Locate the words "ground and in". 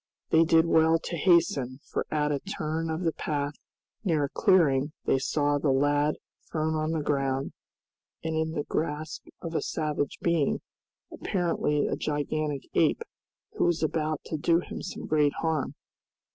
7.03-8.53